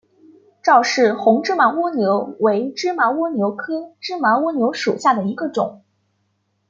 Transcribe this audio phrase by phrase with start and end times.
[0.63, 5.83] 赵氏红芝麻蜗牛为芝麻蜗牛科芝麻蜗牛属下的一个种。